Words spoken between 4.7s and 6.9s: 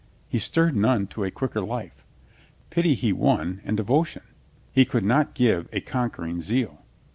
he could not give a conquering zeal.